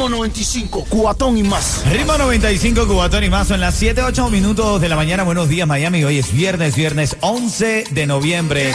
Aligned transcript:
Ritmo 0.00 0.16
95, 0.16 0.86
cuatón 0.88 1.36
y 1.36 1.42
más. 1.42 1.82
Ritmo 1.92 2.16
95, 2.16 2.88
Cubatón 2.88 3.22
y 3.22 3.28
más. 3.28 3.48
Son 3.48 3.60
las 3.60 3.74
7, 3.74 4.02
8 4.02 4.30
minutos 4.30 4.80
de 4.80 4.88
la 4.88 4.96
mañana. 4.96 5.24
Buenos 5.24 5.50
días, 5.50 5.68
Miami. 5.68 6.04
Hoy 6.04 6.16
es 6.18 6.32
viernes, 6.32 6.74
viernes 6.74 7.18
11 7.20 7.84
de 7.90 8.06
noviembre. 8.06 8.74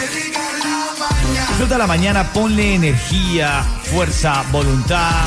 Disfruta 1.47 1.79
la 1.79 1.87
mañana, 1.87 2.31
ponle 2.31 2.75
energía, 2.75 3.63
fuerza, 3.85 4.43
voluntad. 4.51 5.25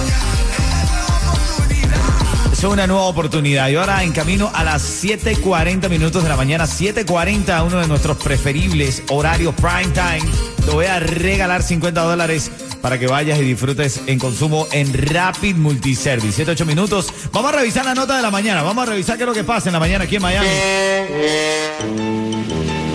Es 2.53 2.63
una 2.63 2.87
nueva 2.87 3.03
oportunidad. 3.03 3.69
Y 3.69 3.75
ahora 3.75 4.05
en 4.05 4.13
camino 4.13 4.53
a 4.55 4.63
las 4.63 4.83
7:40 5.03 5.89
minutos 5.89 6.23
de 6.23 6.29
la 6.29 6.37
mañana, 6.37 6.69
7:40, 6.69 7.65
uno 7.65 7.81
de 7.81 7.89
nuestros 7.89 8.19
preferibles 8.19 9.03
horarios 9.09 9.53
prime 9.57 9.93
time. 9.93 10.31
Te 10.65 10.71
voy 10.71 10.87
a 10.87 11.01
regalar 11.01 11.65
50 11.65 12.01
dólares 12.03 12.53
para 12.81 12.99
que 12.99 13.07
vayas 13.07 13.39
y 13.39 13.43
disfrutes 13.43 14.01
en 14.07 14.19
consumo 14.19 14.67
en 14.73 14.93
Rapid 14.93 15.57
Multiservice. 15.57 16.33
7, 16.33 16.53
8 16.53 16.67
minutos. 16.67 17.13
Vamos 17.33 17.53
a 17.53 17.57
revisar 17.57 17.85
la 17.85 17.95
nota 17.95 18.17
de 18.17 18.23
la 18.23 18.31
mañana. 18.31 18.63
Vamos 18.63 18.87
a 18.87 18.91
revisar 18.91 19.17
qué 19.17 19.25
es 19.25 19.29
lo 19.29 19.35
que 19.35 19.45
pasa 19.45 19.69
en 19.69 19.73
la 19.75 19.81
mañana 19.81 20.05
aquí 20.05 20.17
en 20.17 20.23
Miami. 20.23 20.49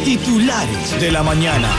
Titulares 0.04 1.00
de 1.00 1.12
la 1.12 1.24
mañana. 1.24 1.70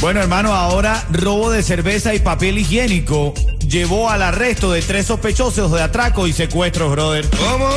Bueno, 0.00 0.20
hermano, 0.20 0.52
ahora 0.52 1.06
robo 1.10 1.50
de 1.50 1.62
cerveza 1.62 2.12
y 2.14 2.18
papel 2.18 2.58
higiénico 2.58 3.34
llevó 3.68 4.10
al 4.10 4.22
arresto 4.22 4.72
de 4.72 4.82
tres 4.82 5.06
sospechosos 5.06 5.72
de 5.72 5.80
atraco 5.80 6.26
y 6.26 6.32
secuestro, 6.32 6.90
brother. 6.90 7.26
¿Cómo? 7.30 7.70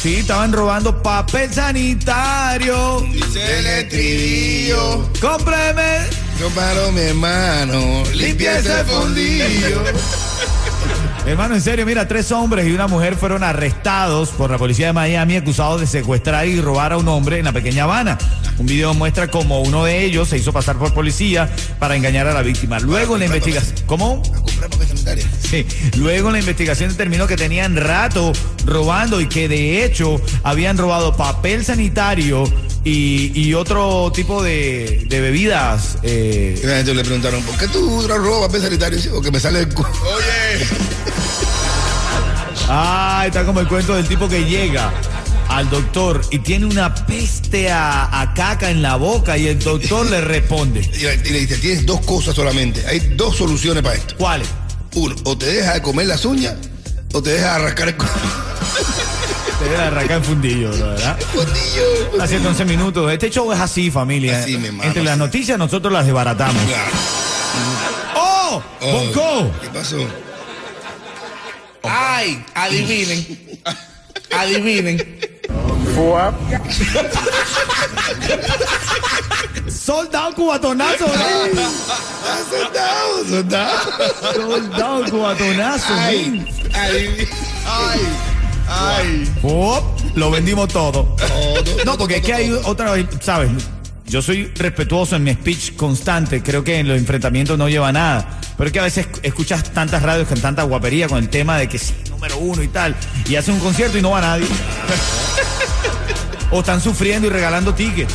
Sí, 0.00 0.16
estaban 0.16 0.52
robando 0.52 1.02
papel 1.02 1.52
sanitario. 1.52 3.00
Dice 3.12 3.58
el 3.58 3.66
estribillo. 3.66 5.08
¡Cómpreme! 5.20 6.25
Yo 6.38 6.50
paro 6.50 6.92
mi 6.92 7.00
hermano. 7.00 8.04
Limpia 8.12 8.58
ese 8.58 8.84
fondillo. 8.84 9.82
Hermano, 11.26 11.56
en 11.56 11.60
serio, 11.60 11.84
mira, 11.84 12.06
tres 12.06 12.30
hombres 12.30 12.68
y 12.68 12.72
una 12.72 12.86
mujer 12.86 13.16
fueron 13.16 13.42
arrestados 13.42 14.28
por 14.30 14.48
la 14.48 14.58
policía 14.58 14.86
de 14.86 14.92
Miami 14.92 15.34
acusados 15.36 15.80
de 15.80 15.86
secuestrar 15.88 16.46
y 16.46 16.60
robar 16.60 16.92
a 16.92 16.98
un 16.98 17.08
hombre 17.08 17.40
en 17.40 17.46
la 17.46 17.52
pequeña 17.52 17.82
Habana. 17.82 18.16
Un 18.58 18.66
video 18.66 18.94
muestra 18.94 19.28
cómo 19.28 19.60
uno 19.60 19.84
de 19.84 20.04
ellos 20.04 20.28
se 20.28 20.38
hizo 20.38 20.52
pasar 20.52 20.76
por 20.76 20.94
policía 20.94 21.50
para 21.80 21.96
engañar 21.96 22.28
a 22.28 22.32
la 22.32 22.42
víctima. 22.42 22.78
Luego 22.78 23.18
la 23.18 23.24
investigación... 23.24 23.74
¿Cómo? 23.86 24.22
Comprar 24.22 24.70
papel 24.70 24.86
sanitario. 24.86 25.24
Sí. 25.40 25.66
Luego 25.96 26.30
la 26.30 26.38
investigación 26.38 26.90
determinó 26.90 27.26
que 27.26 27.36
tenían 27.36 27.74
rato 27.76 28.32
robando 28.64 29.20
y 29.20 29.26
que 29.28 29.48
de 29.48 29.84
hecho 29.84 30.20
habían 30.44 30.78
robado 30.78 31.16
papel 31.16 31.64
sanitario 31.64 32.44
y, 32.84 33.32
y 33.34 33.52
otro 33.54 34.12
tipo 34.14 34.44
de, 34.44 35.04
de 35.08 35.20
bebidas. 35.20 35.98
eh, 36.04 36.56
Y 36.62 36.66
la 36.66 36.76
gente 36.76 36.94
le 36.94 37.02
preguntaron, 37.02 37.42
¿por 37.42 37.58
qué 37.58 37.66
tú 37.66 38.06
robas 38.06 38.46
papel 38.46 38.62
sanitario? 38.62 38.98
Sí, 39.00 39.08
porque 39.12 39.32
me 39.32 39.40
sale 39.40 39.58
el 39.58 39.74
cu- 39.74 39.82
Oye. 39.82 40.45
Ah, 42.68 43.24
está 43.26 43.44
como 43.44 43.60
el 43.60 43.68
cuento 43.68 43.94
del 43.94 44.06
tipo 44.06 44.28
que 44.28 44.44
llega 44.44 44.92
al 45.48 45.70
doctor 45.70 46.20
y 46.30 46.40
tiene 46.40 46.66
una 46.66 46.94
peste 46.94 47.70
a, 47.70 48.20
a 48.20 48.34
caca 48.34 48.70
en 48.70 48.82
la 48.82 48.96
boca 48.96 49.38
y 49.38 49.46
el 49.46 49.58
doctor 49.58 50.10
le 50.10 50.20
responde. 50.20 50.80
Y 50.96 51.02
le 51.02 51.14
y 51.14 51.30
le 51.30 51.40
dice, 51.40 51.56
tienes 51.58 51.86
dos 51.86 52.00
cosas 52.00 52.34
solamente. 52.34 52.84
Hay 52.86 53.00
dos 53.16 53.36
soluciones 53.36 53.82
para 53.82 53.94
esto. 53.94 54.16
¿Cuáles? 54.16 54.48
Uno, 54.94 55.14
o 55.24 55.36
te 55.36 55.46
deja 55.46 55.74
de 55.74 55.82
comer 55.82 56.06
las 56.06 56.24
uñas 56.24 56.54
o 57.12 57.22
te 57.22 57.30
deja 57.30 57.44
de 57.44 57.50
arrascar 57.50 57.88
el 57.88 57.96
Te 57.96 59.64
debe 59.64 59.76
arrancar 59.76 60.16
en 60.18 60.24
fundillo, 60.24 60.70
¿verdad? 60.70 61.18
fondillo. 61.34 62.22
Hace 62.22 62.38
11 62.38 62.64
minutos. 62.64 63.12
Este 63.12 63.30
show 63.30 63.52
es 63.52 63.60
así, 63.60 63.90
familia. 63.90 64.40
Así, 64.40 64.56
mi 64.58 64.68
Entre 64.68 65.04
las 65.04 65.16
noticias 65.18 65.58
nosotros 65.58 65.92
las 65.92 66.04
desbaratamos. 66.04 66.62
Claro. 66.64 66.90
¡Oh! 68.16 68.62
Oh, 68.80 68.92
¡Bonco! 68.92 69.52
¿Qué 69.60 69.68
pasó? 69.68 69.98
Ay, 71.88 72.44
adivinen. 72.54 73.60
adivinen. 74.30 75.18
¡Soldado 79.68 80.34
cubatonazo! 80.34 81.06
bro! 81.06 81.14
Ah, 81.16 82.38
soldado, 82.50 83.28
soldado. 83.28 83.92
¡Soldado 84.34 85.10
cubatonazo! 85.10 85.94
Ay, 85.94 86.46
adivinen. 86.74 87.28
Ay, 87.66 88.00
ay. 88.68 89.32
¡Pop! 89.40 89.84
Lo 90.14 90.30
vendimos 90.30 90.68
todo. 90.68 91.04
Todo, 91.16 91.54
No, 91.84 91.84
todo, 91.84 91.98
porque 91.98 92.16
es 92.16 92.20
todo, 92.22 92.26
que 92.26 92.34
hay 92.34 92.52
otra 92.64 92.92
vez, 92.92 93.06
¿sabes? 93.20 93.50
Yo 94.08 94.22
soy 94.22 94.52
respetuoso 94.54 95.16
en 95.16 95.24
mi 95.24 95.32
speech 95.32 95.74
constante. 95.74 96.42
Creo 96.42 96.62
que 96.62 96.78
en 96.78 96.86
los 96.86 96.96
enfrentamientos 96.96 97.58
no 97.58 97.68
lleva 97.68 97.92
nada. 97.92 98.40
Pero 98.56 98.68
es 98.68 98.72
que 98.72 98.80
a 98.80 98.84
veces 98.84 99.08
escuchas 99.22 99.64
tantas 99.72 100.02
radios 100.02 100.28
con 100.28 100.40
tanta 100.40 100.62
guapería 100.62 101.08
con 101.08 101.18
el 101.18 101.28
tema 101.28 101.58
de 101.58 101.68
que 101.68 101.78
sí, 101.78 101.94
número 102.10 102.38
uno 102.38 102.62
y 102.62 102.68
tal. 102.68 102.94
Y 103.28 103.34
hacen 103.34 103.54
un 103.54 103.60
concierto 103.60 103.98
y 103.98 104.02
no 104.02 104.10
va 104.10 104.20
nadie. 104.20 104.46
o 106.50 106.60
están 106.60 106.80
sufriendo 106.80 107.26
y 107.26 107.30
regalando 107.30 107.74
tickets. 107.74 108.14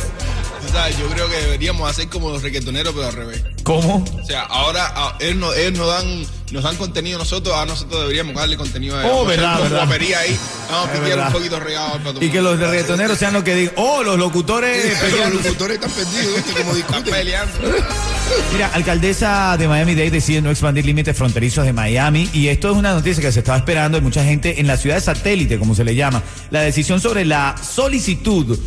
Tú 0.62 0.72
sabes, 0.72 0.98
yo 0.98 1.06
creo 1.08 1.28
que 1.28 1.36
deberíamos 1.36 1.88
hacer 1.88 2.08
como 2.08 2.30
los 2.30 2.42
reggaetoneros, 2.42 2.94
pero 2.94 3.06
al 3.06 3.12
revés. 3.12 3.42
¿Cómo? 3.64 4.04
O 4.20 4.26
sea, 4.26 4.42
ahora 4.42 4.86
a- 4.94 5.16
ellos, 5.20 5.36
no- 5.36 5.52
ellos 5.54 5.78
nos 5.78 5.86
dan 5.88 6.26
nos 6.52 6.64
dan 6.64 6.76
contenido 6.76 7.18
nosotros, 7.18 7.56
a 7.56 7.64
nosotros 7.64 8.02
deberíamos 8.02 8.34
darle 8.34 8.58
contenido 8.58 8.98
a. 8.98 9.06
Oh, 9.06 9.24
verdad, 9.24 9.58
verdad. 9.58 9.86
guapería 9.86 10.18
ahí. 10.18 10.38
Vamos 10.70 10.88
a 10.88 10.92
Es 10.92 10.98
piquear 10.98 11.12
un 11.18 11.24
verdad. 11.24 11.32
poquito 11.32 11.60
regado 11.60 11.98
para 12.04 12.24
Y 12.24 12.28
que 12.28 12.42
los 12.42 12.58
de 12.58 12.66
reggaetoneros 12.66 13.18
sean 13.18 13.32
los 13.32 13.42
que 13.42 13.54
digan, 13.54 13.74
oh, 13.78 14.02
los 14.02 14.18
locutores 14.18 14.84
Los 15.18 15.34
locutores 15.44 15.76
están 15.78 15.90
perdidos, 15.90 16.36
¿viste? 16.36 16.52
Como 16.52 16.76
Están 16.76 16.76
discuten. 17.04 17.14
peleando. 17.14 17.54
Mira, 18.52 18.70
alcaldesa 18.74 19.56
de 19.56 19.66
Miami-Dade 19.68 20.10
decide 20.10 20.42
no 20.42 20.50
expandir 20.50 20.84
límites 20.84 21.16
fronterizos 21.16 21.64
de 21.64 21.72
Miami 21.72 22.28
y 22.34 22.48
esto 22.48 22.70
es 22.70 22.76
una 22.76 22.92
noticia 22.92 23.22
que 23.22 23.32
se 23.32 23.38
estaba 23.38 23.56
esperando 23.58 23.96
de 23.96 24.02
mucha 24.02 24.22
gente 24.22 24.60
en 24.60 24.66
la 24.66 24.76
ciudad 24.76 24.96
de 24.96 25.02
satélite, 25.02 25.58
como 25.58 25.74
se 25.74 25.84
le 25.84 25.94
llama. 25.94 26.22
La 26.50 26.60
decisión 26.60 27.00
sobre 27.00 27.24
la 27.24 27.54
solicitud 27.62 28.58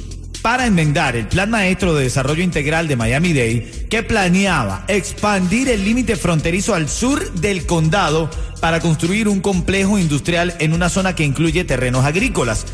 para 0.45 0.67
enmendar 0.67 1.15
el 1.15 1.25
Plan 1.25 1.49
Maestro 1.49 1.95
de 1.95 2.03
Desarrollo 2.03 2.43
Integral 2.43 2.87
de 2.87 2.95
Miami-Dade 2.95 3.87
que 3.89 4.03
planeaba 4.03 4.85
expandir 4.87 5.69
el 5.69 5.83
límite 5.83 6.15
fronterizo 6.17 6.75
al 6.75 6.87
sur 6.87 7.33
del 7.33 7.65
condado 7.65 8.29
para 8.61 8.79
construir 8.79 9.27
un 9.27 9.41
complejo 9.41 9.97
industrial 9.97 10.53
en 10.59 10.73
una 10.73 10.89
zona 10.89 11.15
que 11.15 11.23
incluye 11.23 11.63
terrenos 11.63 12.05
agrícolas. 12.05 12.67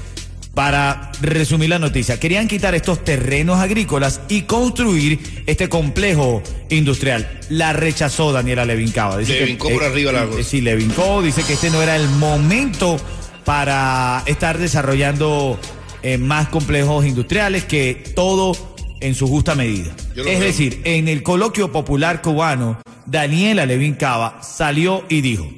Para 0.54 1.14
resumir 1.22 1.70
la 1.70 1.80
noticia, 1.80 2.20
querían 2.20 2.50
quitar 2.50 2.76
estos 2.76 3.06
terrenos 3.06 3.58
agrícolas 3.62 4.20
y 4.28 4.42
construir 4.42 5.44
este 5.46 5.70
complejo 5.70 6.44
industrial. 6.72 7.40
La 7.48 7.72
rechazó 7.72 8.34
Daniela 8.34 8.66
Levincaba. 8.66 9.18
Dice 9.18 9.32
Le 9.32 9.40
que- 9.40 9.46
vincó 9.46 9.70
por 9.70 9.86
arriba 9.86 10.12
la 10.12 10.24
eh. 10.26 10.44
Sí, 10.44 10.60
le 10.60 10.76
vincó, 10.76 11.22
dice 11.22 11.42
que 11.44 11.54
este 11.54 11.70
no 11.70 11.82
era 11.82 11.96
el 11.96 12.10
momento 12.10 12.98
para 13.46 14.24
estar 14.26 14.58
desarrollando 14.58 15.58
eh, 16.04 16.18
más 16.18 16.50
complejos 16.50 17.06
industriales, 17.06 17.66
que 17.66 18.14
todo 18.16 18.56
en 19.00 19.16
su 19.16 19.28
justa 19.28 19.56
medida. 19.56 19.92
Es 20.16 20.24
veo. 20.26 20.40
decir, 20.40 20.82
en 20.84 21.08
el 21.08 21.24
coloquio 21.24 21.72
popular 21.72 22.22
cubano, 22.22 22.80
Daniela 23.06 23.66
Levin 23.66 23.96
Cava, 23.96 24.42
salió 24.44 25.04
y 25.10 25.22
dijo, 25.22 25.50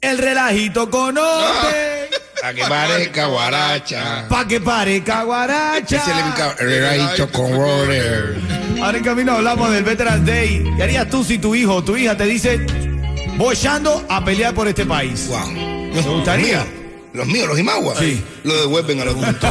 el 0.00 0.18
relajito 0.18 0.90
con 0.90 1.18
orden, 1.18 2.06
A 2.44 2.52
que 2.52 2.62
parezca 2.64 3.26
guaracha. 3.26 4.26
pa' 4.28 4.46
que 4.46 4.60
parezca 4.60 5.22
guaracha. 5.24 5.96
Ese 5.96 6.62
el 6.62 6.68
regalito 6.70 7.32
con 7.32 7.50
roller. 7.50 8.36
Ahora 8.80 8.98
en 8.98 9.04
camino 9.04 9.32
hablamos 9.32 9.70
del 9.72 9.82
Veterans 9.82 10.24
Day. 10.26 10.62
¿Qué 10.76 10.82
harías 10.82 11.08
tú 11.08 11.24
si 11.24 11.38
tu 11.38 11.54
hijo 11.54 11.76
o 11.76 11.82
tu 11.82 11.96
hija 11.96 12.14
te 12.16 12.24
dice, 12.26 12.64
voy 13.36 13.54
echando 13.54 14.04
a 14.08 14.22
pelear 14.24 14.54
por 14.54 14.68
este 14.68 14.84
país? 14.84 15.26
Wow. 15.28 15.92
¿Te 15.94 16.00
gustaría? 16.02 16.64
Los 17.16 17.26
míos, 17.28 17.48
los, 17.48 17.58
Imaguas. 17.58 17.98
Sí. 17.98 18.22
Lo 18.44 18.54
devuelven 18.60 19.00
a 19.00 19.06
los 19.06 19.14
juntos. 19.14 19.50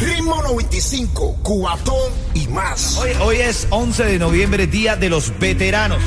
Ritmo 0.00 0.42
95, 0.42 1.38
Cubatón 1.44 2.10
y 2.34 2.48
más. 2.48 2.96
Hoy, 2.96 3.10
hoy 3.20 3.36
es 3.36 3.68
11 3.70 4.04
de 4.04 4.18
noviembre, 4.18 4.66
Día 4.66 4.96
de 4.96 5.08
los 5.08 5.32
Veteranos. 5.38 6.02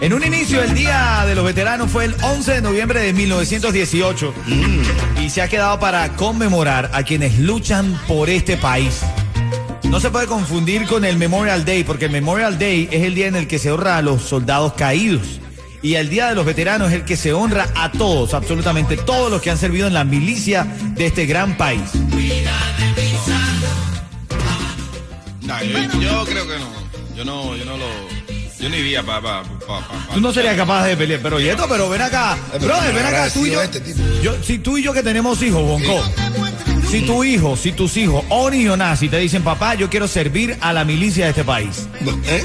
En 0.00 0.12
un 0.12 0.22
inicio, 0.22 0.62
el 0.62 0.74
Día 0.74 1.24
de 1.26 1.34
los 1.34 1.44
Veteranos 1.44 1.90
fue 1.90 2.04
el 2.04 2.14
11 2.22 2.52
de 2.52 2.62
noviembre 2.62 3.00
de 3.00 3.12
1918 3.12 4.32
y 5.20 5.28
se 5.30 5.42
ha 5.42 5.48
quedado 5.48 5.80
para 5.80 6.12
conmemorar 6.14 6.92
a 6.94 7.02
quienes 7.02 7.40
luchan 7.40 8.00
por 8.06 8.30
este 8.30 8.56
país. 8.56 9.00
No 9.90 9.98
se 9.98 10.10
puede 10.10 10.28
confundir 10.28 10.86
con 10.86 11.04
el 11.04 11.16
Memorial 11.16 11.64
Day, 11.64 11.82
porque 11.82 12.04
el 12.04 12.12
Memorial 12.12 12.60
Day 12.60 12.88
es 12.92 13.02
el 13.02 13.16
día 13.16 13.26
en 13.26 13.34
el 13.34 13.48
que 13.48 13.58
se 13.58 13.72
honra 13.72 13.96
a 13.96 14.02
los 14.02 14.22
soldados 14.22 14.74
caídos. 14.74 15.40
Y 15.86 15.94
el 15.94 16.08
Día 16.08 16.30
de 16.30 16.34
los 16.34 16.44
Veteranos 16.44 16.88
es 16.88 16.94
el 16.94 17.04
que 17.04 17.16
se 17.16 17.32
honra 17.32 17.68
a 17.76 17.92
todos, 17.92 18.34
absolutamente 18.34 18.96
todos 18.96 19.30
los 19.30 19.40
que 19.40 19.52
han 19.52 19.56
servido 19.56 19.86
en 19.86 19.94
la 19.94 20.02
milicia 20.02 20.64
de 20.64 21.06
este 21.06 21.26
gran 21.26 21.56
país. 21.56 21.80
Yo, 25.42 26.00
yo 26.00 26.24
creo 26.24 26.48
que 26.48 26.58
no. 26.58 26.66
Yo 27.16 27.24
no, 27.24 27.54
yo 27.54 27.64
no 27.64 27.76
lo. 27.76 27.86
Yo 28.58 28.68
no 28.68 28.76
iría 28.76 29.04
para. 29.04 29.20
Pa, 29.20 29.42
pa, 29.44 29.66
pa, 29.66 29.88
pa- 30.08 30.14
Tú 30.14 30.20
no 30.20 30.32
serías 30.32 30.56
capaz 30.56 30.86
de 30.86 30.96
pelear, 30.96 31.20
pero 31.22 31.38
y 31.38 31.48
esto, 31.48 31.66
pero 31.68 31.88
ven 31.88 32.02
acá, 32.02 32.36
brother, 32.60 32.92
ven 32.92 33.06
acá, 33.06 33.30
tú 33.30 33.46
y 33.46 33.52
yo, 33.52 33.62
Este 33.62 33.94
yo, 34.24 34.42
si 34.42 34.58
tú 34.58 34.78
y 34.78 34.82
yo 34.82 34.92
que 34.92 35.04
tenemos 35.04 35.40
hijos, 35.42 35.62
Bonco, 35.62 36.02
si 36.90 37.02
tu 37.02 37.22
hijo, 37.22 37.56
si 37.56 37.70
tus 37.70 37.96
hijos, 37.96 38.24
Oni 38.28 38.66
o 38.66 38.76
Nasi, 38.76 39.08
te 39.08 39.18
dicen, 39.18 39.44
papá, 39.44 39.76
yo 39.76 39.88
quiero 39.88 40.08
servir 40.08 40.58
a 40.60 40.72
la 40.72 40.84
milicia 40.84 41.26
de 41.26 41.30
este 41.30 41.44
país. 41.44 41.86
¿eh? 42.26 42.42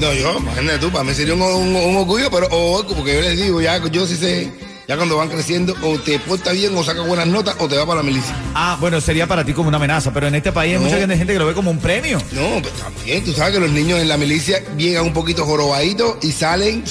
No, 0.00 0.12
yo, 0.12 0.36
imagínate 0.38 0.78
tú, 0.78 0.90
para 0.90 1.04
mí 1.04 1.14
sería 1.14 1.34
un, 1.34 1.42
un- 1.42 1.76
un 1.76 1.96
orgullo, 1.96 2.30
pero 2.30 2.48
o 2.50 2.84
porque 2.86 3.14
yo 3.14 3.20
les 3.20 3.36
digo, 3.40 3.60
ya 3.60 3.78
yo 3.88 4.04
sí 4.06 4.16
sé, 4.16 4.50
ya 4.88 4.96
cuando 4.96 5.16
van 5.16 5.28
creciendo, 5.28 5.74
o 5.82 5.96
te 5.98 6.18
portas 6.18 6.54
bien, 6.54 6.76
o 6.76 6.82
sacas 6.82 7.06
buenas 7.06 7.26
notas, 7.28 7.54
o 7.60 7.68
te 7.68 7.76
vas 7.76 7.86
para 7.86 7.98
la 7.98 8.02
milicia. 8.02 8.34
Ah, 8.54 8.76
bueno, 8.80 9.00
sería 9.00 9.28
para 9.28 9.44
ti 9.44 9.52
como 9.52 9.68
una 9.68 9.76
amenaza, 9.76 10.12
pero 10.12 10.26
en 10.26 10.34
este 10.34 10.50
país 10.50 10.74
hay 10.76 10.82
mucha 10.82 10.96
gente 10.98 11.16
gente 11.16 11.32
que 11.32 11.38
lo 11.38 11.46
ve 11.46 11.54
como 11.54 11.70
un 11.70 11.78
premio. 11.78 12.18
No, 12.32 12.60
pues 12.60 12.74
también, 12.74 13.24
tú 13.24 13.32
sabes 13.32 13.54
que 13.54 13.60
los 13.60 13.70
niños 13.70 14.00
en 14.00 14.08
la 14.08 14.16
milicia 14.16 14.60
llegan 14.76 15.04
un 15.04 15.12
poquito 15.12 15.44
jorobaditos 15.44 16.16
y 16.22 16.32
salen. 16.32 16.82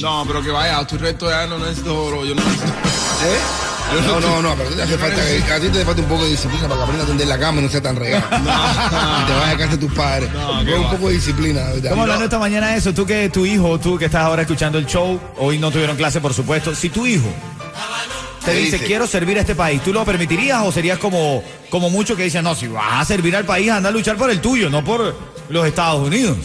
No, 0.00 0.24
pero 0.26 0.42
que 0.42 0.50
vaya, 0.50 0.80
estoy 0.80 0.98
resto 0.98 1.30
ya 1.30 1.46
no 1.46 1.58
necesito 1.60 1.96
oro. 2.04 2.24
Yo 2.24 2.34
no 2.34 2.42
necesito. 2.42 2.66
¿eh? 2.72 3.38
No, 3.88 4.20
no, 4.20 4.42
no, 4.42 4.54
pero 4.54 4.68
a 4.68 4.70
ti 4.70 4.76
te 4.76 4.82
hace 4.82 4.98
falta, 4.98 5.20
a 5.22 5.60
ti 5.60 5.68
te 5.68 5.78
hace 5.78 5.84
falta 5.84 6.02
un 6.02 6.08
poco 6.08 6.24
de 6.24 6.30
disciplina 6.30 6.62
para 6.68 6.76
que 6.76 6.82
aprendas 6.82 7.04
a 7.06 7.08
tender 7.08 7.26
la 7.26 7.38
cama 7.38 7.60
y 7.60 7.64
no 7.64 7.70
sea 7.70 7.80
tan 7.82 7.96
regado. 7.96 8.24
y 8.30 8.36
te 9.26 9.32
vayas 9.32 9.54
a 9.54 9.56
casa 9.56 9.70
de 9.72 9.78
tus 9.78 9.92
padres. 9.92 10.32
No, 10.32 10.46
Con 10.48 10.84
un 10.84 10.90
poco 10.90 11.08
de 11.08 11.14
disciplina. 11.14 11.60
Estamos 11.72 11.98
hablando 12.02 12.24
esta 12.24 12.38
mañana 12.38 12.68
de 12.68 12.76
eso, 12.78 12.92
tú 12.92 13.06
que 13.06 13.28
tu 13.30 13.46
hijo, 13.46 13.78
tú 13.80 13.98
que 13.98 14.04
estás 14.06 14.22
ahora 14.24 14.42
escuchando 14.42 14.78
el 14.78 14.86
show, 14.86 15.18
hoy 15.38 15.58
no 15.58 15.70
tuvieron 15.70 15.96
clase, 15.96 16.20
por 16.20 16.34
supuesto, 16.34 16.74
si 16.74 16.90
tu 16.90 17.06
hijo 17.06 17.28
te 18.44 18.52
¿Qué 18.52 18.58
dice, 18.58 18.72
dice? 18.76 18.86
quiero 18.86 19.06
servir 19.06 19.36
a 19.38 19.40
este 19.40 19.54
país, 19.54 19.82
¿tú 19.82 19.92
lo 19.92 20.04
permitirías 20.04 20.62
o 20.64 20.72
serías 20.72 20.98
como, 20.98 21.42
como 21.70 21.90
muchos 21.90 22.16
que 22.16 22.24
dicen, 22.24 22.44
no, 22.44 22.54
si 22.54 22.66
vas 22.68 23.02
a 23.02 23.04
servir 23.04 23.34
al 23.36 23.44
país, 23.44 23.70
anda 23.70 23.88
a 23.88 23.92
luchar 23.92 24.16
por 24.16 24.30
el 24.30 24.40
tuyo, 24.40 24.70
no 24.70 24.84
por 24.84 25.14
los 25.48 25.66
Estados 25.66 26.06
Unidos? 26.06 26.36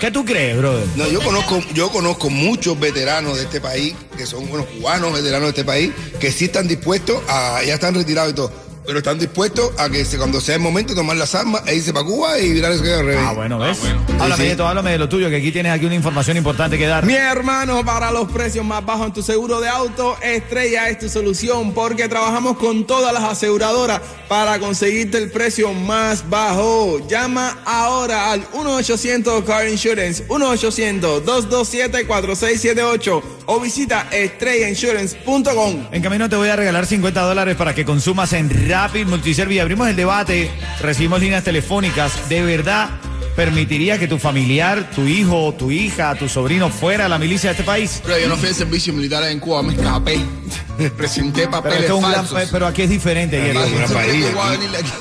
¿Qué 0.00 0.10
tú 0.10 0.24
crees, 0.24 0.56
brother? 0.56 0.86
No, 0.96 1.08
yo 1.08 1.20
conozco, 1.20 1.60
yo 1.74 1.90
conozco 1.90 2.30
muchos 2.30 2.78
veteranos 2.78 3.36
de 3.36 3.44
este 3.44 3.60
país, 3.60 3.94
que 4.16 4.26
son 4.26 4.50
unos 4.50 4.66
cubanos 4.66 5.12
veteranos 5.12 5.46
de 5.46 5.50
este 5.50 5.64
país, 5.64 5.92
que 6.18 6.32
sí 6.32 6.46
están 6.46 6.66
dispuestos 6.66 7.22
a, 7.28 7.62
ya 7.64 7.74
están 7.74 7.94
retirados 7.94 8.32
y 8.32 8.34
todo, 8.34 8.52
pero 8.86 8.98
están 8.98 9.18
dispuestos 9.18 9.70
a 9.78 9.88
que 9.88 10.04
se- 10.04 10.18
cuando 10.18 10.40
sea 10.40 10.56
el 10.56 10.60
momento 10.60 10.94
tomar 10.94 11.16
las 11.16 11.34
armas 11.34 11.62
e 11.66 11.74
irse 11.76 11.92
para 11.92 12.04
Cuba 12.06 12.38
y 12.38 12.52
virar 12.52 12.72
ese 12.72 12.92
al 12.94 13.06
revés. 13.06 13.20
Ah, 13.24 13.32
bueno, 13.32 13.58
¿ves? 13.58 13.78
bueno. 13.80 14.00
Háblame 14.20 14.34
Sí, 14.36 14.40
sí. 14.40 14.44
de 14.46 14.50
esto, 14.52 14.66
háblame 14.66 14.90
de 14.92 14.98
lo 14.98 15.08
tuyo, 15.08 15.30
que 15.30 15.36
aquí 15.36 15.52
tienes 15.52 15.72
aquí 15.72 15.86
una 15.86 15.94
información 15.94 16.36
importante 16.36 16.76
que 16.78 16.86
dar. 16.86 17.04
Mi 17.06 17.14
hermano, 17.14 17.84
para 17.84 18.10
los 18.10 18.30
precios 18.30 18.64
más 18.64 18.84
bajos 18.84 19.06
en 19.08 19.12
tu 19.12 19.22
seguro 19.22 19.60
de 19.60 19.68
auto, 19.68 20.16
Estrella 20.22 20.88
es 20.88 20.98
tu 20.98 21.08
solución 21.08 21.72
porque 21.72 22.08
trabajamos 22.08 22.56
con 22.58 22.86
todas 22.86 23.12
las 23.12 23.22
aseguradoras 23.24 24.00
para 24.28 24.58
conseguirte 24.58 25.18
el 25.18 25.30
precio 25.30 25.72
más 25.72 26.28
bajo. 26.28 27.06
Llama 27.08 27.58
ahora 27.64 28.32
al 28.32 28.42
1-800 28.52 29.44
Car 29.44 29.68
Insurance, 29.68 30.26
1-800-227-4678 30.28 33.22
o 33.46 33.60
visita 33.60 34.06
estrellainsurance.com. 34.10 35.86
En 35.92 36.02
camino 36.02 36.28
te 36.28 36.36
voy 36.36 36.48
a 36.48 36.56
regalar 36.56 36.86
50 36.86 37.20
dólares 37.20 37.56
para 37.56 37.74
que 37.74 37.84
consumas 37.84 38.32
en 38.32 38.48
Rapid 38.72 39.06
Multiservice. 39.06 39.60
Abrimos 39.60 39.86
el 39.88 39.96
debate, 39.96 40.50
recibimos 40.80 41.20
líneas 41.20 41.44
telefónicas. 41.44 42.26
¿De 42.30 42.42
verdad 42.42 42.88
permitiría 43.36 43.98
que 43.98 44.08
tu 44.08 44.18
familiar, 44.18 44.90
tu 44.94 45.02
hijo, 45.06 45.54
tu 45.58 45.70
hija, 45.70 46.14
tu 46.14 46.26
sobrino 46.26 46.70
fuera 46.70 47.04
a 47.04 47.08
la 47.10 47.18
milicia 47.18 47.50
de 47.50 47.52
este 47.52 47.64
país? 47.64 48.00
Pero 48.02 48.18
yo 48.18 48.28
no 48.28 48.36
fui 48.38 48.48
de 48.48 48.54
servicio 48.54 48.94
militar 48.94 49.24
en 49.24 49.40
Cuba, 49.40 49.62
me 49.62 49.74
escapé. 49.74 50.18
Presenté 50.96 51.40
Pero, 51.40 51.50
papeles 51.50 51.80
es 51.82 51.88
gran- 51.90 52.02
falsos. 52.26 52.48
pero 52.50 52.66
aquí 52.66 52.82
es 52.82 52.88
diferente. 52.90 53.52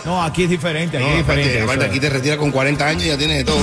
No, 0.05 0.21
aquí 0.21 0.43
es 0.43 0.49
diferente, 0.49 0.97
aquí 0.97 1.05
No, 1.05 1.11
es 1.13 1.17
diferente. 1.19 1.49
aparte, 1.49 1.63
aparte, 1.63 1.83
eso 1.85 1.91
aquí 1.91 1.99
te 2.01 2.09
retiras 2.09 2.37
con 2.37 2.51
40 2.51 2.85
años 2.87 3.03
y 3.03 3.07
ya 3.07 3.17
tienes 3.17 3.37
de 3.37 3.43
todo. 3.45 3.59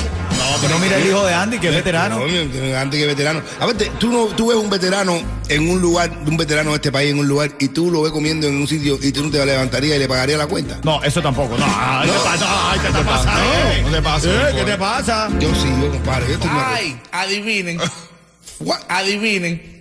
No, 0.51 0.57
pero 0.63 0.79
mira 0.79 0.97
el 0.97 1.07
hijo 1.07 1.25
de 1.27 1.35
Andy, 1.35 1.59
que 1.59 1.69
es 1.69 1.75
veterano. 1.75 2.19
No, 2.19 2.79
Antes 2.79 3.01
que 3.01 3.07
veterano. 3.07 3.43
Aparte, 3.61 3.91
tú, 3.99 4.11
no, 4.11 4.27
tú 4.35 4.49
ves 4.49 4.57
un 4.57 4.71
veterano 4.71 5.21
en 5.49 5.69
un 5.69 5.81
lugar, 5.81 6.11
un 6.27 6.37
veterano 6.37 6.71
de 6.71 6.77
este 6.77 6.91
país 6.91 7.11
en 7.11 7.19
un 7.19 7.29
lugar, 7.29 7.51
y 7.59 7.69
tú 7.69 7.91
lo 7.91 8.03
ves 8.03 8.13
comiendo 8.13 8.47
en 8.47 8.57
un 8.57 8.67
sitio 8.67 8.99
y 9.03 9.13
tú 9.13 9.25
no 9.25 9.31
te 9.31 9.45
levantarías 9.45 9.97
y 9.97 9.99
le 9.99 10.09
pagarías 10.09 10.39
la 10.39 10.47
cuenta. 10.47 10.79
No, 10.85 11.03
eso 11.03 11.21
tampoco. 11.21 11.57
No, 11.57 11.67
ay, 11.69 12.09
¿qué 12.09 12.19
pasa? 12.25 12.47
Ay, 12.71 12.81
¿qué 12.81 12.89
te 12.89 13.05
pasa? 13.05 13.33
eh? 13.39 13.83
No 13.83 13.91
te 13.91 14.29
Eh, 14.29 14.55
¿Qué 14.57 14.65
te 14.65 14.79
pasa? 14.79 15.29
Yo 15.39 15.55
sí, 15.55 15.69
yo 15.81 15.91
compadre. 15.91 16.27
Yo 16.29 16.35
estoy 16.35 16.51
Ay, 16.53 17.01
adivinen, 17.13 17.79
What? 18.61 18.81
adivinen. 18.89 19.78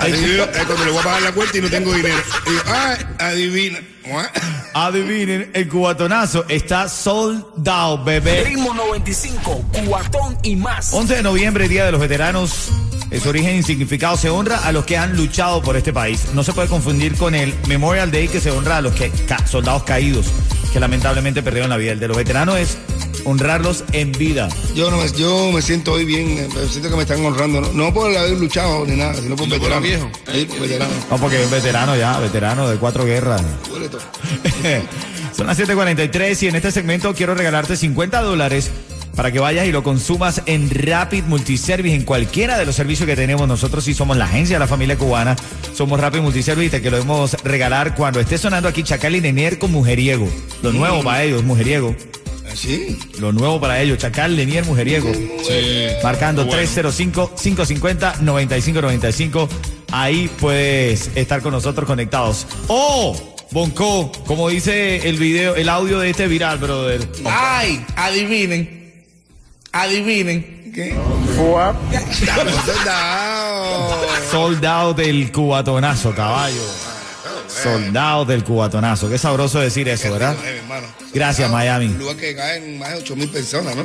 Adivino, 0.00 0.44
es 0.44 0.64
cuando 0.64 0.84
le 0.84 0.90
voy 0.90 1.00
a 1.00 1.02
pagar 1.02 1.22
la 1.22 1.32
cuenta 1.32 1.58
y 1.58 1.60
no 1.60 1.68
tengo 1.70 1.92
dinero. 1.92 2.16
Y 2.46 3.22
adivina. 3.22 3.78
Adivinen, 4.74 5.50
el 5.54 5.68
cubatonazo 5.68 6.44
está 6.48 6.88
sold 6.88 7.44
out, 7.68 8.04
bebé. 8.04 8.44
Ritmo 8.44 8.74
95, 8.74 9.64
Cubatón 9.72 10.36
y 10.42 10.56
más. 10.56 10.92
11 10.92 11.16
de 11.16 11.22
noviembre, 11.22 11.68
Día 11.68 11.84
de 11.86 11.92
los 11.92 12.00
Veteranos. 12.00 12.68
Su 13.22 13.28
origen 13.28 13.56
y 13.56 13.62
significado 13.62 14.16
se 14.16 14.28
honra 14.28 14.58
a 14.64 14.72
los 14.72 14.84
que 14.84 14.96
han 14.98 15.16
luchado 15.16 15.62
por 15.62 15.76
este 15.76 15.92
país. 15.92 16.26
No 16.34 16.42
se 16.42 16.52
puede 16.52 16.66
confundir 16.68 17.14
con 17.16 17.34
el 17.36 17.54
Memorial 17.68 18.10
Day 18.10 18.26
que 18.26 18.40
se 18.40 18.50
honra 18.50 18.78
a 18.78 18.80
los 18.80 18.92
que, 18.94 19.10
ca- 19.28 19.46
soldados 19.46 19.84
caídos 19.84 20.26
que 20.72 20.80
lamentablemente 20.80 21.40
perdieron 21.40 21.70
la 21.70 21.76
vida. 21.76 21.92
El 21.92 22.00
de 22.00 22.08
los 22.08 22.16
veteranos 22.16 22.58
es 22.58 22.76
honrarlos 23.24 23.84
en 23.92 24.12
vida. 24.12 24.48
Yo, 24.74 24.90
no 24.90 24.98
me, 24.98 25.08
yo 25.12 25.50
me 25.52 25.62
siento 25.62 25.92
hoy 25.92 26.04
bien, 26.04 26.38
eh, 26.38 26.48
siento 26.68 26.90
que 26.90 26.96
me 26.96 27.02
están 27.02 27.24
honrando. 27.24 27.60
No, 27.60 27.72
no 27.72 27.94
por 27.94 28.16
haber 28.16 28.38
luchado 28.38 28.84
ni 28.86 28.96
nada, 28.96 29.14
sino 29.14 29.36
por 29.36 29.46
Y 29.46 29.50
no 29.50 29.58
por 29.58 29.80
veterano. 29.82 30.10
Sí, 30.32 30.44
por 30.46 30.60
veterano. 30.60 30.94
No, 31.10 31.18
porque 31.18 31.42
es 31.42 31.50
veterano 31.50 31.96
ya, 31.96 32.18
veterano 32.18 32.68
de 32.68 32.76
cuatro 32.76 33.04
guerras. 33.04 33.42
Huele 33.72 33.88
todo. 33.88 34.00
Son 35.36 35.46
las 35.46 35.58
7:43 35.58 36.42
y 36.42 36.48
en 36.48 36.56
este 36.56 36.70
segmento 36.70 37.12
quiero 37.14 37.34
regalarte 37.34 37.76
50 37.76 38.22
dólares 38.22 38.70
para 39.14 39.32
que 39.32 39.40
vayas 39.40 39.66
y 39.66 39.72
lo 39.72 39.82
consumas 39.82 40.42
en 40.46 40.70
Rapid 40.70 41.24
Multiservice, 41.24 41.94
en 41.94 42.02
cualquiera 42.02 42.58
de 42.58 42.66
los 42.66 42.74
servicios 42.74 43.08
que 43.08 43.16
tenemos. 43.16 43.46
Nosotros 43.46 43.84
sí 43.84 43.94
somos 43.94 44.16
la 44.16 44.24
agencia 44.26 44.56
de 44.56 44.60
la 44.60 44.66
familia 44.66 44.96
cubana, 44.96 45.36
somos 45.74 46.00
Rapid 46.00 46.20
Multiservice 46.20 46.66
y 46.66 46.70
te 46.70 46.82
queremos 46.82 47.36
regalar 47.44 47.94
cuando 47.94 48.20
esté 48.20 48.38
sonando 48.38 48.68
aquí 48.68 48.82
Chacal 48.82 49.16
y 49.16 49.20
Lenier 49.20 49.58
con 49.58 49.72
Mujeriego. 49.72 50.28
Lo 50.62 50.72
nuevo 50.72 51.02
para 51.02 51.22
ellos, 51.22 51.42
Mujeriego. 51.44 51.94
Así. 52.54 52.98
Lo 53.18 53.32
nuevo 53.32 53.60
para 53.60 53.82
ellos, 53.82 53.98
Chacal, 53.98 54.34
Lenier, 54.36 54.64
Mujeriego. 54.64 55.12
Sí. 55.12 55.88
Marcando 56.02 56.46
Bueno. 56.46 56.62
305-550-9595. 56.62 59.48
Ahí 59.90 60.30
puedes 60.40 61.10
estar 61.16 61.42
con 61.42 61.52
nosotros 61.52 61.86
conectados. 61.86 62.46
¡Oh! 62.68 63.14
Bonco, 63.50 64.10
como 64.26 64.48
dice 64.48 65.06
el 65.08 65.18
video, 65.18 65.54
el 65.54 65.68
audio 65.68 65.98
de 66.00 66.08
este 66.10 66.26
viral, 66.26 66.58
brother. 66.58 67.06
Ay, 67.24 67.84
adivinen, 67.94 69.04
adivinen. 69.70 70.72
¿Qué? 70.74 70.96
Soldados. 71.36 71.76
Soldado 74.30 74.94
del 74.94 75.30
cubatonazo, 75.30 76.14
caballo. 76.14 76.62
Soldado 77.62 78.24
del 78.24 78.44
cubatonazo. 78.44 79.08
Qué 79.08 79.18
sabroso 79.18 79.60
decir 79.60 79.88
eso, 79.88 80.12
¿verdad? 80.12 80.36
Gracias, 81.12 81.50
Miami. 81.50 81.86
Un 81.86 81.98
lugar 81.98 82.16
que 82.16 82.34
caen 82.34 82.78
más 82.78 82.90
de 82.90 82.96
8 82.96 83.16
mil 83.16 83.28
personas, 83.28 83.76
¿no? 83.76 83.84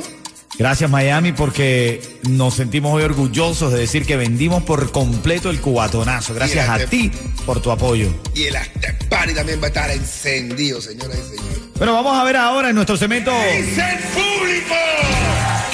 Gracias, 0.58 0.90
Miami, 0.90 1.32
porque 1.32 2.18
nos 2.28 2.54
sentimos 2.54 2.92
hoy 2.92 3.04
orgullosos 3.04 3.72
de 3.72 3.78
decir 3.78 4.04
que 4.04 4.16
vendimos 4.16 4.62
por 4.64 4.90
completo 4.90 5.48
el 5.48 5.60
cubatonazo. 5.60 6.34
Gracias 6.34 6.68
a 6.68 6.78
ti 6.86 7.10
por 7.46 7.62
tu 7.62 7.70
apoyo. 7.70 8.08
Y 8.34 8.44
el 8.44 8.56
after 8.56 8.98
party 9.08 9.32
también 9.32 9.60
va 9.60 9.66
a 9.66 9.68
estar 9.68 9.90
encendido, 9.90 10.80
señoras 10.80 11.16
y 11.16 11.36
señores. 11.36 11.60
Bueno, 11.76 11.94
vamos 11.94 12.18
a 12.18 12.24
ver 12.24 12.36
ahora 12.36 12.68
en 12.68 12.74
nuestro 12.74 12.96
cemento. 12.96 13.32
¡El 13.32 13.64
público! 13.64 14.74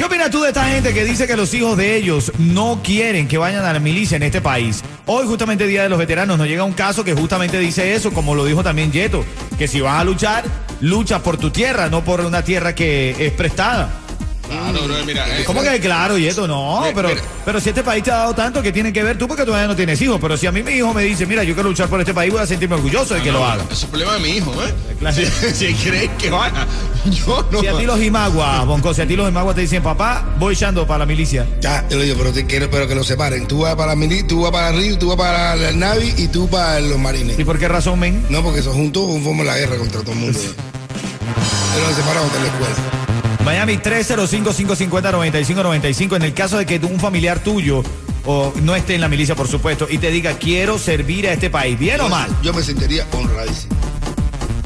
opinas 0.07 0.31
tú 0.31 0.41
de 0.43 0.49
esta 0.49 0.69
gente 0.69 0.95
que 0.95 1.05
dice 1.05 1.27
que 1.27 1.37
los 1.37 1.53
hijos 1.53 1.77
de 1.77 1.97
ellos 1.97 2.33
no 2.39 2.81
quieren 2.83 3.27
que 3.27 3.39
vayan 3.39 3.65
a 3.65 3.73
la 3.73 3.81
milicia 3.81 4.17
en 4.17 4.23
este 4.23 4.41
país? 4.41 4.83
Hoy, 5.09 5.25
justamente 5.25 5.69
Día 5.69 5.85
de 5.85 5.89
los 5.89 6.01
Veteranos, 6.01 6.37
nos 6.37 6.49
llega 6.49 6.65
un 6.65 6.73
caso 6.73 7.05
que 7.05 7.15
justamente 7.15 7.61
dice 7.61 7.95
eso, 7.95 8.13
como 8.13 8.35
lo 8.35 8.45
dijo 8.45 8.65
también 8.65 8.91
Yeto, 8.91 9.25
que 9.57 9.69
si 9.69 9.81
vas 9.81 10.01
a 10.01 10.05
luchar, 10.05 10.43
lucha 10.81 11.23
por 11.23 11.37
tu 11.37 11.51
tierra, 11.51 11.89
no 11.89 12.03
por 12.03 12.23
una 12.23 12.43
tierra 12.43 12.75
que 12.75 13.15
es 13.25 13.33
prestada. 13.33 14.06
Claro, 14.49 14.85
bro, 14.85 15.05
mira. 15.05 15.41
eh, 15.41 15.45
¿Cómo 15.45 15.63
que 15.63 15.81
claro, 15.81 16.17
Yeto? 16.19 16.47
No, 16.47 16.81
Mira, 16.83 16.93
pero, 16.95 17.09
mira. 17.09 17.21
pero 17.45 17.61
si 17.61 17.69
este 17.71 17.83
país 17.83 18.03
te 18.05 18.11
ha 18.11 18.17
dado 18.19 18.35
tanto, 18.35 18.63
¿qué 18.63 18.73
tiene 18.73 18.93
que 18.93 19.03
ver 19.03 19.19
tú? 19.19 19.27
Porque 19.27 19.45
todavía 19.45 19.67
no 19.67 19.75
tienes 19.77 20.01
hijos. 20.01 20.19
Pero 20.21 20.37
si 20.37 20.47
a 20.47 20.53
mí 20.53 20.63
mi 20.63 20.73
hijo 20.73 20.93
me 20.95 21.03
dice, 21.03 21.27
mira, 21.27 21.43
yo 21.45 21.55
quiero 21.55 21.69
luchar 21.69 21.89
por 21.89 21.99
este 22.01 22.15
país, 22.15 22.33
voy 22.33 22.41
a 22.43 22.47
sentirme 22.47 22.77
orgulloso 22.77 23.15
de 23.15 23.23
que 23.23 23.33
no, 23.33 23.39
lo 23.39 23.47
haga. 23.47 23.65
Es 23.71 23.83
el 23.83 23.89
problema 23.89 24.15
de 24.15 24.21
mi 24.21 24.29
hijo, 24.31 24.53
¿eh? 24.65 24.73
Claro. 24.99 25.17
Si, 25.27 25.27
si 25.53 25.75
crees 25.75 26.11
que 26.19 26.31
vaya, 26.31 26.67
yo 27.05 27.47
no. 27.51 27.61
Si 27.61 27.67
a 27.67 27.77
ti 27.77 27.85
los 27.85 28.01
Imaguas, 28.03 28.65
Bonco, 28.67 28.93
si 28.95 29.03
a 29.03 29.07
ti 29.07 29.17
los 29.17 29.29
Imaguas 29.29 29.55
te 29.55 29.63
dicen, 29.63 29.83
papá, 29.83 30.25
voy 30.39 30.55
echando 30.55 30.87
para 30.87 31.01
la 31.01 31.07
milicia. 31.07 31.47
Ya, 31.61 31.87
te 31.89 31.95
lo 31.97 32.03
digo, 32.03 32.17
pero 32.19 32.33
te 32.33 32.47
quiero 32.47 32.71
pero 32.71 32.87
que 32.89 32.95
lo 32.95 33.05
separen. 33.05 33.47
Tú 33.47 33.61
vas 33.61 33.75
para 33.75 33.89
la 33.89 33.97
mili, 33.97 34.23
tú 34.25 34.43
vas 34.43 34.53
para 34.53 34.71
el 34.71 34.77
Río, 34.79 34.99
tú 34.99 35.09
vas 35.09 35.17
para 35.17 35.55
el 35.55 35.79
Navi 35.79 36.15
y 36.17 36.29
tú 36.29 36.49
para 36.49 36.81
los 36.81 36.99
marines. 36.99 37.39
¿Y 37.39 37.45
por 37.45 37.59
qué 37.59 37.69
razón, 37.69 37.99
men? 37.99 38.25
No, 38.31 38.43
porque 38.43 38.61
esos 38.61 38.75
juntos 38.75 39.07
conforman 39.07 39.47
la 39.47 39.57
guerra 39.59 39.77
contra 39.77 40.01
todo 40.01 40.13
el 40.13 40.19
mundo. 40.19 40.39
Pero 41.75 41.87
los 41.89 41.97
separados 41.97 42.33
de 42.33 42.41
la 42.41 42.47
escuela. 42.47 43.06
Miami 43.47 43.79
305-550-9595. 43.79 46.17
En 46.17 46.23
el 46.23 46.35
caso 46.35 46.59
de 46.59 46.67
que 46.67 46.81
un 46.85 46.99
familiar 46.99 47.39
tuyo 47.39 47.85
o 48.25 48.53
no 48.63 48.75
esté 48.75 48.97
en 48.97 49.01
la 49.01 49.09
milicia, 49.09 49.37
por 49.37 49.47
supuesto, 49.47 49.87
y 49.89 49.99
te 49.99 50.11
diga, 50.11 50.37
quiero 50.37 50.81
servir 50.81 51.29
a 51.29 51.33
este 51.33 51.49
país, 51.49 51.79
¿bien 51.79 52.01
o 52.01 52.09
mal? 52.09 52.29
Yo 52.43 52.53
me 52.53 52.61
sentiría 52.61 53.07
honradísimo. 53.13 53.77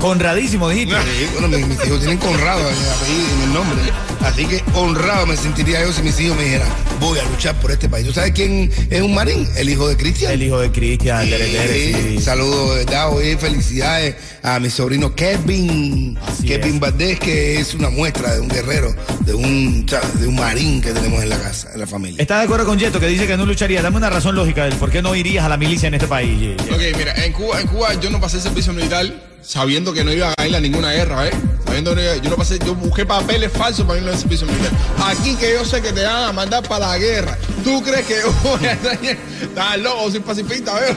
Honradísimo, 0.00 0.70
dijiste. 0.70 0.96
Bueno, 1.34 1.48
mis, 1.48 1.66
mis 1.66 1.86
hijos 1.86 1.98
tienen 1.98 2.16
Conrado 2.16 2.70
en 2.70 2.74
el 2.74 2.90
apellido, 2.90 3.28
en 3.34 3.42
el 3.42 3.52
nombre. 3.52 3.82
Así 4.22 4.46
que 4.46 4.64
honrado 4.74 5.26
me 5.26 5.36
sentiría 5.36 5.82
yo 5.82 5.92
si 5.92 6.00
mis 6.00 6.18
hijos 6.18 6.38
me 6.38 6.44
dijeran, 6.44 6.68
voy 7.00 7.18
a 7.18 7.24
luchar 7.24 7.58
por 7.60 7.70
este 7.72 7.88
país. 7.88 8.06
¿Tú 8.06 8.12
sabes 8.12 8.32
quién 8.32 8.70
es 8.90 9.02
un 9.02 9.14
marín? 9.14 9.48
El 9.56 9.68
hijo 9.70 9.88
de 9.88 9.96
Cristian. 9.96 10.32
El 10.32 10.42
hijo 10.42 10.60
de 10.60 10.70
Cristian, 10.70 11.26
Sí, 11.26 11.94
sí. 11.94 12.20
Saludos 12.20 12.70
de 12.78 12.84
verdad, 12.84 13.10
hoy 13.12 13.36
felicidades 13.36 14.14
a 14.42 14.58
mi 14.60 14.70
sobrino 14.70 15.14
Kevin, 15.14 16.18
Así 16.26 16.46
Kevin 16.46 16.74
es. 16.74 16.80
Valdés, 16.80 17.18
que 17.18 17.58
es 17.58 17.74
una 17.74 17.90
muestra 17.90 18.34
de 18.34 18.40
un 18.40 18.48
guerrero, 18.48 18.94
de 19.20 19.34
un, 19.34 19.86
de 19.86 20.26
un 20.26 20.34
marín 20.34 20.80
que 20.80 20.92
tenemos 20.92 21.22
en 21.22 21.28
la 21.30 21.38
casa, 21.38 21.70
en 21.74 21.80
la 21.80 21.86
familia. 21.86 22.20
¿Estás 22.20 22.38
de 22.40 22.44
acuerdo 22.44 22.66
con 22.66 22.78
Yeto 22.78 23.00
que 23.00 23.06
dice 23.06 23.26
que 23.26 23.36
no 23.36 23.46
lucharía? 23.46 23.82
Dame 23.82 23.96
una 23.96 24.10
razón 24.10 24.34
lógica 24.34 24.64
del 24.64 24.74
por 24.74 24.90
qué 24.90 25.02
no 25.02 25.14
irías 25.14 25.44
a 25.44 25.48
la 25.48 25.56
milicia 25.56 25.88
en 25.88 25.94
este 25.94 26.06
país. 26.06 26.38
Ye- 26.38 26.56
Ye- 26.56 26.74
Ok, 26.92 26.96
mira, 26.98 27.14
en 27.24 27.32
Cuba, 27.32 27.60
en 27.60 27.66
Cuba 27.66 27.94
yo 28.00 28.10
no 28.10 28.20
pasé 28.20 28.40
servicio 28.40 28.72
militar 28.72 29.06
sabiendo 29.42 29.92
que 29.94 30.04
no 30.04 30.12
iba 30.12 30.34
a 30.36 30.46
ir 30.46 30.54
a 30.54 30.60
ninguna 30.60 30.92
guerra, 30.92 31.26
¿eh? 31.26 31.30
Iba- 31.78 32.16
yo 32.16 32.30
no 32.30 32.36
pasé, 32.36 32.58
yo 32.64 32.74
busqué 32.74 33.04
papeles 33.06 33.50
falsos 33.52 33.86
para 33.86 34.00
ir 34.00 34.08
al 34.08 34.16
servicio 34.18 34.46
militar. 34.46 34.70
Aquí 35.06 35.34
que 35.36 35.52
yo 35.54 35.64
sé 35.64 35.80
que 35.80 35.92
te 35.92 36.04
van 36.04 36.24
a 36.24 36.32
mandar 36.32 36.62
para 36.68 36.88
la 36.88 36.98
guerra. 36.98 37.38
¿Tú 37.64 37.82
crees 37.82 38.06
que 38.06 38.20
yo 38.22 38.32
voy 38.42 38.66
a 38.66 38.72
estar 38.72 39.78
loco, 39.78 40.10
soy 40.10 40.20
pacifista, 40.20 40.74
veo. 40.74 40.94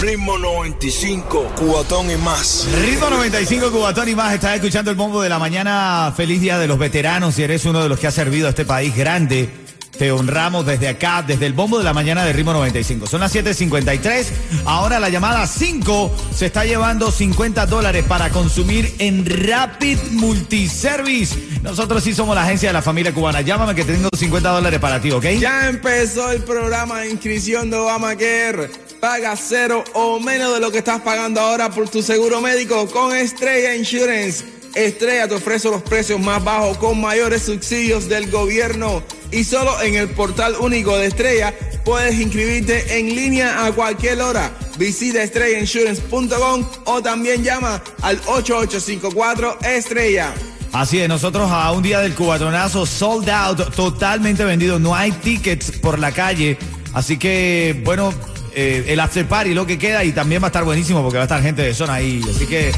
Ritmo 0.00 0.38
95, 0.38 1.52
cubatón 1.56 2.10
y 2.10 2.16
más. 2.16 2.66
Ritmo 2.84 3.08
95 3.10 3.70
Cubatón 3.70 4.08
y 4.08 4.14
más. 4.14 4.34
Estás 4.34 4.56
escuchando 4.56 4.90
el 4.90 4.96
bombo 4.96 5.22
de 5.22 5.28
la 5.28 5.38
mañana. 5.38 6.12
Feliz 6.16 6.40
día 6.40 6.58
de 6.58 6.66
los 6.66 6.78
veteranos. 6.78 7.34
Si 7.36 7.42
eres 7.42 7.64
uno 7.64 7.82
de 7.82 7.88
los 7.88 7.98
que 7.98 8.06
ha 8.08 8.10
servido 8.10 8.48
a 8.48 8.50
este 8.50 8.64
país 8.64 8.94
grande, 8.96 9.48
te 9.98 10.12
honramos 10.12 10.66
desde 10.66 10.88
acá, 10.88 11.24
desde 11.26 11.46
el 11.46 11.52
bombo 11.52 11.78
de 11.78 11.84
la 11.84 11.92
mañana 11.92 12.24
de 12.24 12.32
Ritmo 12.32 12.52
95. 12.52 13.06
Son 13.06 13.20
las 13.20 13.34
7:53. 13.34 14.26
Ahora 14.64 15.00
la 15.00 15.08
llamada 15.08 15.46
5 15.46 16.14
se 16.34 16.46
está 16.46 16.64
llevando 16.64 17.10
50 17.10 17.66
dólares 17.66 18.04
para 18.06 18.30
consumir 18.30 18.94
en 18.98 19.24
Rapid 19.24 19.98
Multiservice. 20.12 21.36
Nosotros 21.62 22.02
sí 22.02 22.14
somos 22.14 22.34
la 22.34 22.42
agencia 22.42 22.68
de 22.68 22.72
la 22.72 22.82
familia 22.82 23.12
cubana. 23.12 23.40
Llámame 23.40 23.74
que 23.74 23.84
tengo 23.84 24.08
50 24.16 24.48
dólares 24.48 24.80
para 24.80 25.00
ti, 25.00 25.10
¿ok? 25.10 25.24
Ya 25.38 25.68
empezó 25.68 26.30
el 26.30 26.42
programa 26.42 27.00
de 27.00 27.10
inscripción 27.10 27.70
de 27.70 27.76
Obamacare. 27.76 28.70
Paga 29.00 29.36
cero 29.36 29.84
o 29.94 30.18
menos 30.20 30.54
de 30.54 30.60
lo 30.60 30.70
que 30.70 30.78
estás 30.78 31.00
pagando 31.02 31.40
ahora 31.40 31.70
por 31.70 31.88
tu 31.88 32.02
seguro 32.02 32.40
médico 32.40 32.86
con 32.88 33.14
Estrella 33.14 33.74
Insurance. 33.74 34.44
Estrella 34.74 35.26
te 35.26 35.34
ofrece 35.34 35.70
los 35.70 35.82
precios 35.82 36.20
más 36.20 36.44
bajos 36.44 36.76
con 36.78 37.00
mayores 37.00 37.42
subsidios 37.42 38.08
del 38.08 38.30
gobierno. 38.30 39.02
Y 39.32 39.44
solo 39.44 39.80
en 39.82 39.94
el 39.96 40.08
portal 40.08 40.56
único 40.60 40.96
de 40.96 41.06
Estrella 41.06 41.54
puedes 41.84 42.18
inscribirte 42.20 42.98
en 42.98 43.14
línea 43.14 43.66
a 43.66 43.72
cualquier 43.72 44.20
hora. 44.20 44.50
Visita 44.78 45.22
estrellainsurance.com 45.22 46.66
o 46.84 47.02
también 47.02 47.42
llama 47.42 47.82
al 48.02 48.20
8854 48.26 49.58
Estrella. 49.62 50.34
Así 50.72 51.00
es, 51.00 51.08
nosotros 51.08 51.50
a 51.50 51.72
un 51.72 51.82
día 51.82 52.00
del 52.00 52.14
cubatonazo 52.14 52.84
sold 52.84 53.30
out, 53.30 53.74
totalmente 53.74 54.44
vendido, 54.44 54.78
no 54.78 54.94
hay 54.94 55.10
tickets 55.10 55.70
por 55.70 55.98
la 55.98 56.12
calle, 56.12 56.58
así 56.92 57.16
que 57.16 57.80
bueno, 57.84 58.12
eh, 58.54 58.84
el 58.88 59.00
after 59.00 59.26
party 59.26 59.54
lo 59.54 59.66
que 59.66 59.78
queda 59.78 60.04
y 60.04 60.12
también 60.12 60.42
va 60.42 60.46
a 60.46 60.50
estar 60.50 60.64
buenísimo 60.64 61.02
porque 61.02 61.16
va 61.16 61.22
a 61.22 61.26
estar 61.26 61.40
gente 61.40 61.62
de 61.62 61.72
zona 61.72 61.94
ahí, 61.94 62.20
así 62.28 62.46
que 62.46 62.72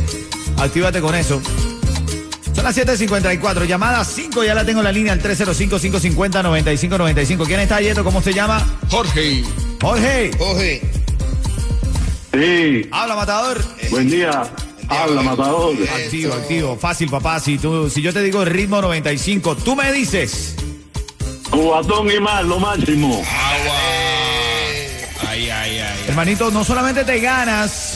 actívate 0.59 1.01
con 1.01 1.15
eso. 1.15 1.41
Las 2.69 2.77
7.54, 2.77 3.65
llamada 3.65 4.05
5, 4.05 4.45
ya 4.45 4.55
la 4.55 4.63
tengo 4.63 4.81
en 4.81 4.85
la 4.85 4.93
línea 4.93 5.15
al 5.15 5.23
305-550-9595. 5.23 7.47
¿Quién 7.47 7.61
está 7.61 7.81
Yeto? 7.81 8.05
¿Cómo 8.05 8.21
se 8.21 8.35
llama? 8.35 8.63
Jorge, 8.91 9.43
Jorge, 9.81 10.31
Oje, 10.39 10.83
Sí, 12.35 12.87
habla 12.93 13.17
matador. 13.17 13.65
buen 13.89 14.11
día. 14.11 14.43
Habla, 14.87 15.23
matador. 15.23 15.77
Activo, 16.05 16.35
activo, 16.35 16.77
fácil 16.77 17.09
papá, 17.09 17.41
si, 17.41 17.57
tú, 17.57 17.89
si 17.89 18.03
yo 18.03 18.13
te 18.13 18.23
digo 18.23 18.45
ritmo 18.45 18.83
95, 18.83 19.57
tú 19.57 19.75
me 19.75 19.91
dices... 19.91 20.55
Cubatón 21.49 22.11
y 22.11 22.21
más, 22.21 22.45
lo 22.45 22.61
máximo. 22.61 23.15
agua. 23.15 23.77
Ay, 25.27 25.49
ay, 25.49 25.79
ay. 25.79 26.05
Hermanito, 26.09 26.51
no 26.51 26.65
solamente 26.65 27.03
te 27.05 27.19
ganas 27.19 27.88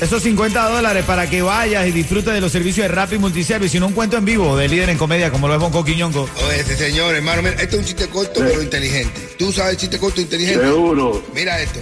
esos 0.00 0.22
50 0.22 0.68
dólares 0.70 1.04
para 1.04 1.28
que 1.28 1.42
vayas 1.42 1.86
y 1.86 1.92
disfrutes 1.92 2.32
de 2.32 2.40
los 2.40 2.50
servicios 2.50 2.88
de 2.88 2.94
Rappi 2.94 3.18
Multiservice, 3.18 3.72
sino 3.72 3.86
un 3.86 3.92
cuento 3.92 4.16
en 4.16 4.24
vivo 4.24 4.56
de 4.56 4.68
líder 4.68 4.88
en 4.88 4.98
comedia 4.98 5.30
como 5.30 5.46
lo 5.46 5.54
es 5.54 5.60
Bonco 5.60 5.84
Quiñongo. 5.84 6.28
oye, 6.46 6.60
este 6.60 6.76
señor, 6.76 7.14
hermano, 7.14 7.42
mira, 7.42 7.56
esto 7.56 7.76
es 7.76 7.80
un 7.80 7.84
chiste 7.84 8.08
corto 8.08 8.40
pero 8.40 8.62
inteligente. 8.62 9.34
¿Tú 9.38 9.52
sabes 9.52 9.72
el 9.72 9.76
chiste 9.76 9.98
corto 9.98 10.20
inteligente? 10.20 10.64
Seguro. 10.64 11.22
Mira 11.34 11.60
esto. 11.60 11.80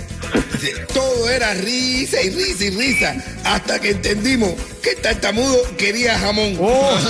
Todo 0.92 1.30
era 1.30 1.54
risa 1.54 2.20
y 2.20 2.30
risa 2.30 2.64
y 2.64 2.70
risa 2.70 3.24
hasta 3.44 3.80
que 3.80 3.90
entendimos 3.90 4.52
que 4.82 4.96
tartamudo 4.96 5.56
quería 5.76 6.18
jamón. 6.18 6.56
Oh. 6.60 6.98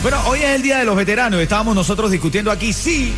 Bueno, 0.00 0.22
hoy 0.28 0.38
es 0.38 0.50
el 0.50 0.62
Día 0.62 0.78
de 0.78 0.84
los 0.84 0.94
Veteranos. 0.94 1.40
Estábamos 1.40 1.74
nosotros 1.74 2.12
discutiendo 2.12 2.52
aquí 2.52 2.72
si 2.72 3.12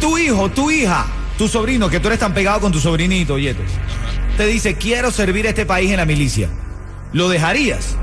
tu 0.00 0.16
hijo, 0.16 0.48
tu 0.48 0.70
hija, 0.70 1.06
tu 1.38 1.48
sobrino, 1.48 1.88
que 1.88 2.00
tú 2.00 2.08
eres 2.08 2.18
tan 2.18 2.34
pegado 2.34 2.60
con 2.60 2.72
tu 2.72 2.80
sobrinito, 2.80 3.38
Yeto, 3.38 3.62
te 4.36 4.44
dice, 4.46 4.74
quiero 4.74 5.10
servir 5.10 5.46
a 5.46 5.50
este 5.50 5.64
país 5.64 5.90
en 5.90 5.96
la 5.96 6.04
milicia. 6.04 6.50
¿Lo 7.12 7.28
dejarías? 7.28 7.96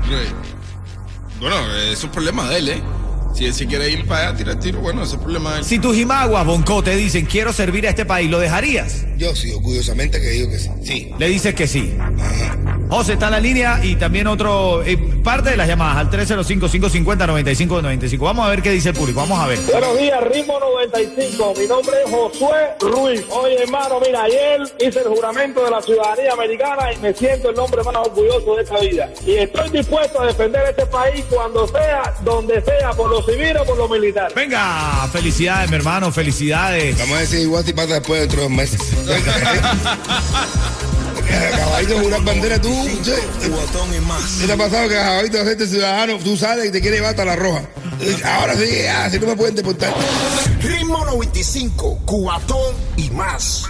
Bueno, 1.38 1.56
eso 1.76 2.06
es 2.06 2.12
problema 2.12 2.48
de 2.48 2.58
él, 2.58 2.68
¿eh? 2.70 2.82
Si 3.34 3.44
él 3.44 3.52
se 3.52 3.66
quiere 3.66 3.90
ir 3.90 4.06
para 4.06 4.28
allá, 4.28 4.38
tirar 4.38 4.58
tiro, 4.58 4.80
bueno, 4.80 5.02
ese 5.02 5.16
es 5.16 5.20
problema 5.20 5.52
de 5.52 5.58
él. 5.58 5.64
Si 5.66 5.78
tus 5.78 5.94
jimaguas, 5.94 6.46
Bonco, 6.46 6.82
te 6.82 6.96
dicen, 6.96 7.26
quiero 7.26 7.52
servir 7.52 7.86
a 7.86 7.90
este 7.90 8.06
país, 8.06 8.30
¿lo 8.30 8.38
dejarías? 8.38 9.04
Yo 9.18 9.36
sí, 9.36 9.52
orgullosamente 9.52 10.18
que 10.18 10.30
digo 10.30 10.50
que 10.50 10.58
sí. 10.58 10.70
Sí. 10.82 11.10
Le 11.18 11.28
dices 11.28 11.54
que 11.54 11.68
sí. 11.68 11.94
José 12.88 13.14
está 13.14 13.26
en 13.26 13.32
la 13.32 13.40
línea 13.40 13.80
y 13.82 13.96
también 13.96 14.28
otro, 14.28 14.84
eh, 14.84 14.96
parte 15.24 15.50
de 15.50 15.56
las 15.56 15.66
llamadas 15.66 15.96
al 15.96 16.08
305-550-9595. 16.10 18.18
Vamos 18.20 18.46
a 18.46 18.50
ver 18.50 18.62
qué 18.62 18.70
dice 18.70 18.90
el 18.90 18.94
público, 18.94 19.18
vamos 19.20 19.40
a 19.40 19.48
ver. 19.48 19.58
Buenos 19.58 19.98
días, 19.98 20.22
Ritmo 20.22 20.60
95. 20.60 21.54
Mi 21.58 21.66
nombre 21.66 21.96
es 22.04 22.10
Josué 22.10 22.76
Ruiz. 22.80 23.24
Oye, 23.30 23.60
hermano, 23.62 23.98
mira, 24.00 24.22
ayer 24.22 24.60
hice 24.78 25.00
el 25.00 25.08
juramento 25.08 25.64
de 25.64 25.70
la 25.70 25.82
ciudadanía 25.82 26.32
americana 26.32 26.92
y 26.92 26.98
me 26.98 27.12
siento 27.12 27.50
el 27.50 27.58
hombre 27.58 27.82
más 27.82 27.96
orgulloso 27.96 28.54
de 28.54 28.62
esta 28.62 28.78
vida. 28.78 29.10
Y 29.26 29.32
estoy 29.32 29.68
dispuesto 29.70 30.20
a 30.20 30.26
defender 30.26 30.62
este 30.70 30.86
país 30.86 31.24
cuando 31.28 31.66
sea, 31.66 32.14
donde 32.22 32.62
sea, 32.62 32.92
por 32.92 33.10
lo 33.10 33.20
civil 33.24 33.56
o 33.56 33.64
por 33.64 33.78
lo 33.78 33.88
militar. 33.88 34.32
Venga, 34.34 35.08
felicidades, 35.12 35.68
mi 35.70 35.76
hermano, 35.76 36.12
felicidades. 36.12 36.96
Vamos 36.98 37.16
a 37.16 37.20
decir 37.20 37.40
igual 37.40 37.64
si 37.64 37.72
pasa 37.72 37.94
después 37.94 38.20
de 38.20 38.26
otros 38.26 38.48
meses. 38.48 38.80
Caballito, 41.56 41.98
jurar 42.00 42.24
bandera 42.24 42.60
tú. 42.60 42.72
che. 43.02 43.48
Cubatón 43.48 43.94
y 43.94 44.00
más. 44.00 44.22
¿Qué 44.40 44.46
te 44.46 44.52
ha 44.52 44.56
pasado 44.56 44.88
que 44.88 44.94
Caballito 44.94 45.40
hacerte 45.40 45.66
ciudadano? 45.66 46.18
Tú 46.18 46.36
sales 46.36 46.66
y 46.66 46.70
te 46.70 46.80
quiere 46.80 47.04
hasta 47.04 47.24
la 47.24 47.36
roja. 47.36 47.62
Ahora 48.24 48.54
sí, 48.56 48.66
si 49.10 49.18
no 49.18 49.26
me 49.28 49.36
pueden 49.36 49.54
deportar. 49.54 49.94
Ritmo 50.60 51.04
95, 51.04 52.00
cubatón 52.04 52.74
y 52.96 53.10
más. 53.10 53.64